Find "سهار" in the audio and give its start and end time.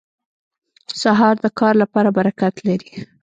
1.01-1.35